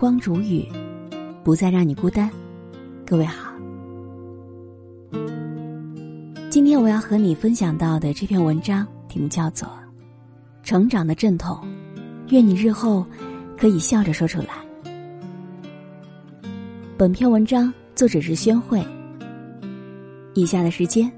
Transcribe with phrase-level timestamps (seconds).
[0.00, 0.66] 光煮雨，
[1.44, 2.30] 不再让你孤单。
[3.06, 3.52] 各位好，
[6.48, 9.68] 今天我要和你分享到的这篇文章题目叫做
[10.62, 11.54] 《成长的阵痛》，
[12.30, 13.04] 愿你日后
[13.58, 14.54] 可以笑着说出来。
[16.96, 18.82] 本篇文章作者是宣慧。
[20.32, 21.12] 以下的时间，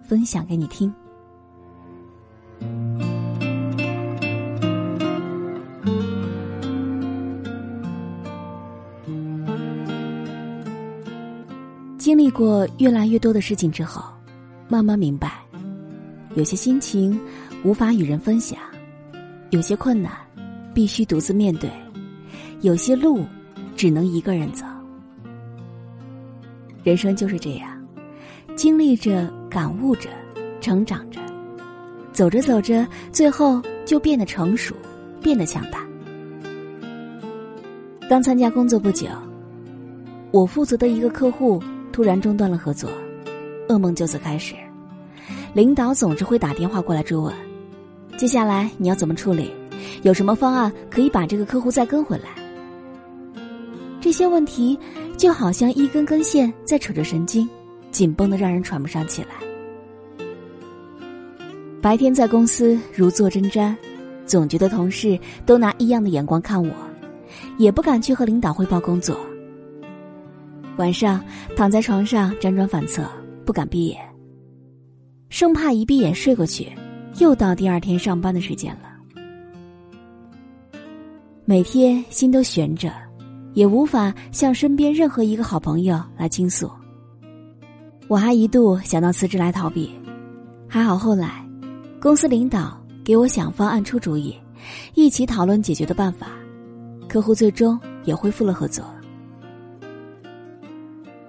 [0.00, 0.94] 分享给你听。
[12.04, 14.04] 经历过越来越多的事情之后，
[14.68, 15.40] 慢慢明白，
[16.34, 17.18] 有些心情
[17.64, 18.58] 无法与人分享，
[19.48, 20.12] 有些困难
[20.74, 21.70] 必须独自面对，
[22.60, 23.24] 有些路
[23.74, 24.66] 只能一个人走。
[26.82, 27.70] 人生就是这样，
[28.54, 30.10] 经历着、感悟着、
[30.60, 31.18] 成长着，
[32.12, 34.76] 走着走着，最后就变得成熟，
[35.22, 35.82] 变得强大。
[38.10, 39.06] 刚参加工作不久，
[40.32, 41.62] 我负责的一个客户。
[41.94, 42.90] 突然中断了合作，
[43.68, 44.56] 噩梦就此开始。
[45.52, 47.32] 领导总是会打电话过来追问
[48.18, 49.52] ：“接下来你要怎么处理？
[50.02, 52.30] 有什么方案可以把这个客户再跟回来？”
[54.02, 54.76] 这些问题
[55.16, 57.48] 就好像一根根线在扯着神经，
[57.92, 60.26] 紧绷的让人喘不上气来。
[61.80, 63.72] 白天在公司如坐针毡，
[64.26, 66.74] 总觉得同事都拿异样的眼光看我，
[67.56, 69.16] 也不敢去和领导汇报工作。
[70.76, 71.22] 晚上
[71.56, 73.08] 躺在床上辗转反侧，
[73.44, 74.00] 不敢闭眼，
[75.28, 76.72] 生怕一闭眼睡过去，
[77.18, 78.90] 又到第二天上班的时间了。
[81.44, 82.92] 每天心都悬着，
[83.52, 86.68] 也无法向身边任何一个好朋友来倾诉。
[88.08, 89.90] 我还一度想到辞职来逃避，
[90.68, 91.46] 还好后来，
[92.00, 94.34] 公司领导给我想方案出主意，
[94.94, 96.28] 一起讨论解决的办法，
[97.08, 98.84] 客户最终也恢复了合作。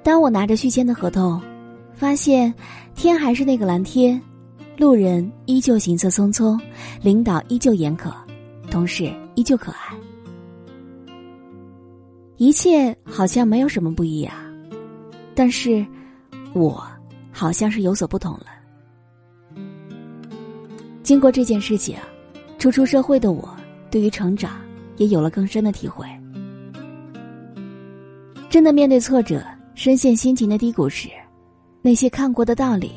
[0.05, 1.41] 当我拿着续签的合同，
[1.95, 2.53] 发现
[2.93, 4.21] 天还是那个蓝天，
[4.77, 6.61] 路人依旧行色匆匆，
[7.01, 8.13] 领导依旧严苛，
[8.69, 9.97] 同事依旧可爱，
[12.38, 14.31] 一切好像没有什么不一样，
[15.33, 15.83] 但是，
[16.53, 16.85] 我
[17.31, 18.45] 好像是有所不同了。
[21.01, 21.97] 经过这件事情，
[22.59, 23.49] 初出社会的我
[23.89, 24.51] 对于成长
[24.97, 26.05] 也有了更深的体会。
[28.51, 29.43] 真的面对挫折。
[29.75, 31.09] 深陷心情的低谷时，
[31.81, 32.93] 那些看过的道理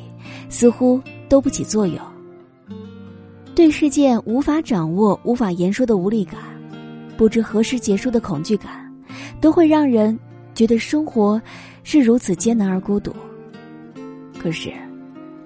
[0.47, 1.99] 似乎都不起作用。
[3.53, 6.39] 对事件无法掌握、无法言说的无力感，
[7.17, 8.89] 不知何时结束的恐惧感，
[9.41, 10.17] 都会让人
[10.55, 11.39] 觉得生活
[11.83, 13.13] 是如此艰难而孤独。
[14.41, 14.71] 可是，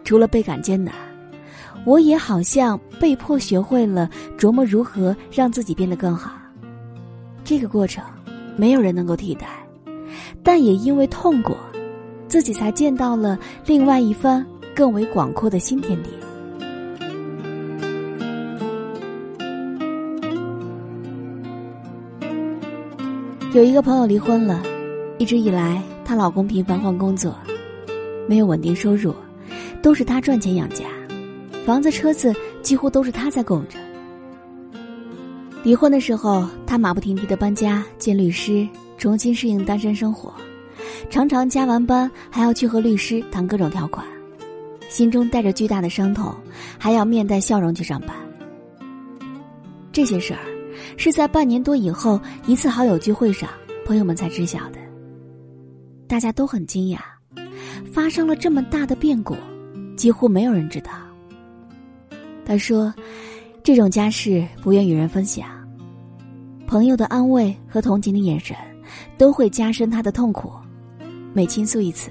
[0.03, 0.93] 除了倍感艰难，
[1.83, 4.07] 我也好像被迫学会了
[4.37, 6.31] 琢磨如何让自己变得更好。
[7.43, 8.05] 这个过程，
[8.55, 9.47] 没有人能够替代。
[10.41, 11.57] 但也因为痛过，
[12.27, 14.45] 自己才见到了另外一番
[14.75, 16.09] 更为广阔的新天地。
[23.53, 24.63] 有一个朋友离婚了，
[25.19, 27.35] 一直以来她老公频繁换工作，
[28.27, 29.13] 没有稳定收入，
[29.79, 30.85] 都是她赚钱养家，
[31.63, 32.33] 房子车子
[32.63, 33.77] 几乎都是她在供着。
[35.63, 38.67] 离婚的时候，她马不停蹄的搬家见律师。
[39.03, 40.33] 重新适应单身生活，
[41.09, 44.07] 常常加完班还要去和律师谈各种条款，
[44.87, 46.33] 心中带着巨大的伤痛，
[46.77, 48.15] 还要面带笑容去上班。
[49.91, 50.39] 这些事儿
[50.95, 53.49] 是在半年多以后一次好友聚会上，
[53.85, 54.79] 朋友们才知晓的。
[56.07, 56.99] 大家都很惊讶，
[57.91, 59.35] 发生了这么大的变故，
[59.97, 60.91] 几乎没有人知道。
[62.45, 62.93] 他说
[63.63, 65.45] ：“这种家事不愿与人分享，
[66.65, 68.55] 朋友的安慰和同情的眼神。”
[69.17, 70.51] 都会加深他的痛苦，
[71.33, 72.09] 每倾诉一次，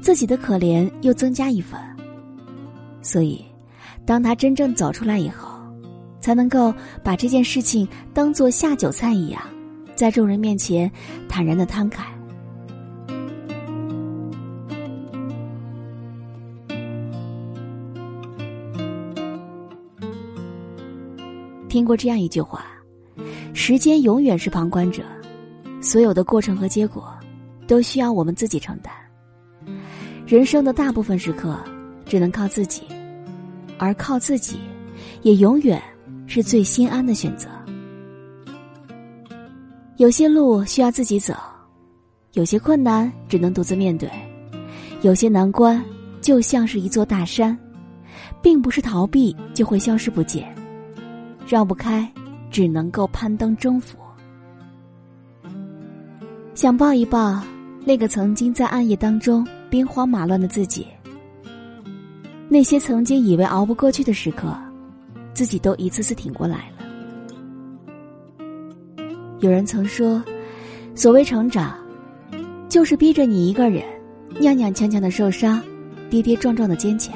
[0.00, 1.78] 自己的可怜又增加一分。
[3.02, 3.44] 所以，
[4.06, 5.48] 当他真正走出来以后，
[6.20, 6.72] 才能够
[7.02, 9.42] 把这件事情当做下酒菜一样，
[9.94, 10.90] 在众人面前
[11.28, 12.04] 坦然的摊开。
[21.68, 22.64] 听过这样一句话：
[23.52, 25.02] 时间永远是旁观者。
[25.84, 27.14] 所有的过程和结果，
[27.66, 28.90] 都需要我们自己承担。
[30.26, 31.58] 人生的大部分时刻，
[32.06, 32.84] 只能靠自己，
[33.76, 34.56] 而靠自己，
[35.20, 35.80] 也永远
[36.26, 37.50] 是最心安的选择。
[39.98, 41.34] 有些路需要自己走，
[42.32, 44.10] 有些困难只能独自面对，
[45.02, 45.84] 有些难关
[46.22, 47.56] 就像是一座大山，
[48.40, 50.50] 并不是逃避就会消失不见，
[51.46, 52.10] 绕不开，
[52.50, 53.98] 只能够攀登征服。
[56.64, 57.42] 想抱一抱
[57.84, 60.86] 那个曾经在暗夜当中兵荒马乱的自己。
[62.48, 64.56] 那些曾经以为熬不过去的时刻，
[65.34, 66.86] 自己都一次次挺过来了。
[69.40, 70.24] 有人曾说，
[70.94, 71.76] 所谓成长，
[72.66, 73.84] 就是逼着你一个人
[74.40, 75.60] 踉踉跄跄的受伤，
[76.08, 77.14] 跌跌撞撞的坚强。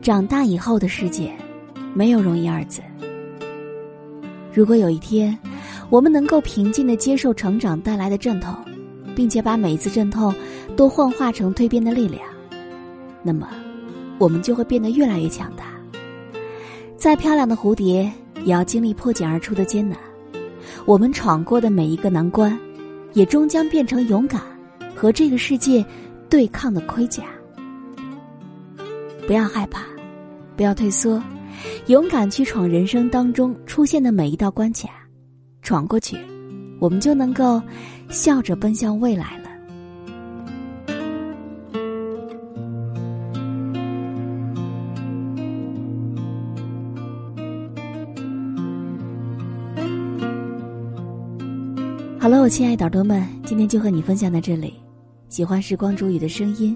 [0.00, 1.36] 长大以后的世界，
[1.92, 2.80] 没有容易二字。
[4.54, 5.38] 如果有一天，
[5.90, 8.54] 我们能够平静的接受成长带来的阵痛，
[9.16, 10.34] 并且把每一次阵痛
[10.76, 12.22] 都幻化成蜕变的力量，
[13.22, 13.48] 那么，
[14.18, 15.64] 我们就会变得越来越强大。
[16.96, 18.10] 再漂亮的蝴蝶，
[18.44, 19.98] 也要经历破茧而出的艰难。
[20.84, 22.58] 我们闯过的每一个难关，
[23.14, 24.42] 也终将变成勇敢
[24.94, 25.84] 和这个世界
[26.28, 27.24] 对抗的盔甲。
[29.26, 29.82] 不要害怕。
[30.56, 31.22] 不要退缩，
[31.86, 34.88] 勇敢去闯人生当中出现的每一道关卡，
[35.68, 36.16] 闯过去，
[36.78, 37.60] 我们就能够
[38.08, 39.50] 笑着奔向未来了。
[52.18, 54.72] 好了，我亲爱的耳朵们，今天就和你分享到这里。
[55.28, 56.74] 喜欢时光煮雨的声音，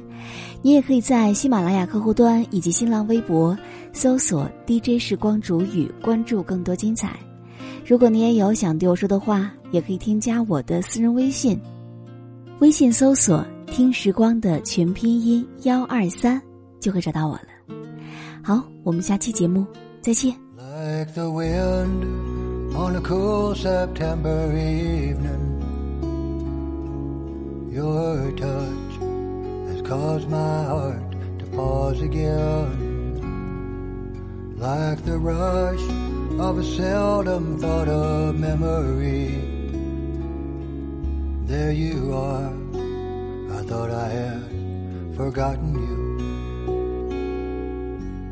[0.61, 3.57] 你也可以在喜马拉雅客户端以及新浪微博
[3.95, 7.19] 搜索 “DJ 时光煮雨”，关注更多精彩。
[7.85, 11.61] 如果你也有想对我说的话，也可以添加我的私人微信，
[12.61, 16.41] 微信搜索“听时光”的全拼音幺二三，
[16.81, 17.49] 就会找到我了。
[18.43, 19.67] 好，我们下期节目
[20.01, 20.35] 再见。
[20.57, 22.05] Like the wind
[22.75, 25.61] on a cool September evening.
[27.73, 28.99] Your touch
[29.69, 31.03] has caused my heart
[31.39, 32.81] to pause again.
[34.59, 35.83] Like the rush
[36.41, 39.29] of a seldom thought of memory.
[41.47, 42.53] There you are,
[43.59, 46.03] I thought I had forgotten you.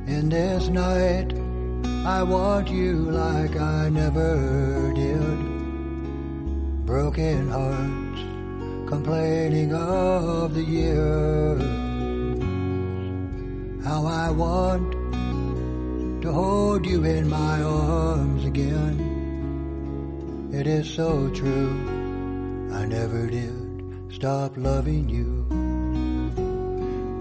[0.07, 1.33] In this night,
[2.07, 5.39] I want you like I never did.
[6.87, 8.21] Broken hearts
[8.89, 11.63] complaining of the years.
[13.85, 15.00] How I want
[16.23, 18.99] to hold you in my arms again.
[20.53, 21.71] It is so true,
[22.73, 25.47] I never did stop loving you.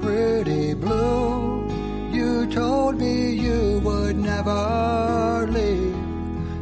[0.02, 1.66] Pretty blue,
[2.12, 5.96] you told me you would never leave.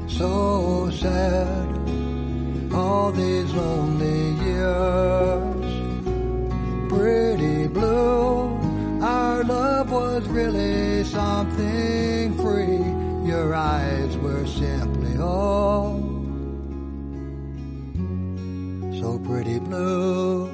[0.08, 1.68] So sad,
[2.74, 5.37] all these lonely years.
[13.58, 15.98] Eyes were simply all
[19.00, 20.46] so pretty blue.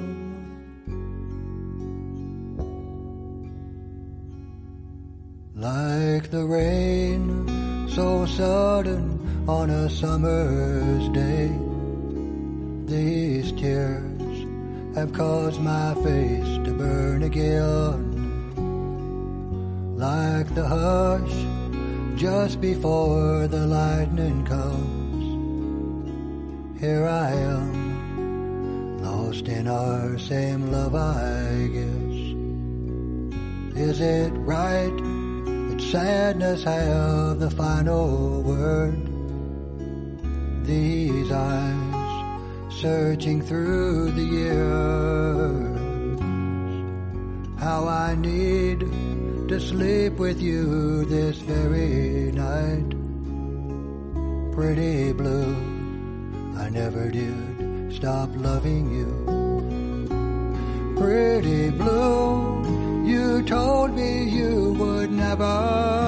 [5.56, 7.26] Like the rain,
[7.90, 9.04] so sudden
[9.50, 11.52] on a summer's day
[12.86, 14.38] these tears
[14.96, 18.00] have caused my face to burn again.
[19.98, 21.63] Like the hush
[22.16, 25.24] just before the lightning comes.
[26.80, 32.14] Here I am, lost in our same love, I guess.
[33.76, 39.10] Is it right that sadness have the final word?
[40.66, 45.80] These eyes searching through the years.
[47.60, 48.84] How I need
[49.48, 52.90] to sleep with you this very night.
[54.54, 55.56] Pretty blue,
[56.58, 59.12] I never did stop loving you.
[60.98, 66.03] Pretty blue, you told me you would never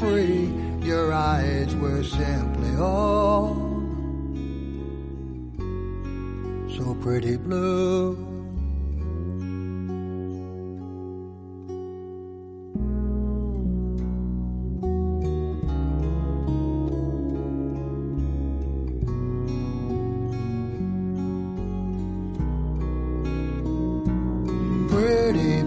[0.00, 0.52] free.
[0.86, 3.54] Your eyes were simply all
[6.68, 8.36] so pretty blue.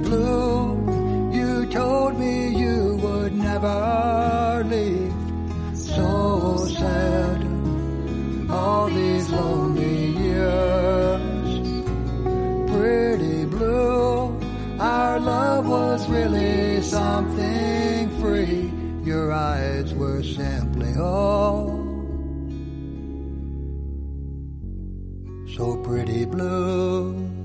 [0.09, 0.28] never
[18.19, 18.71] free.
[19.03, 21.85] Your eyes were simply oh
[25.55, 27.38] so pretty blue.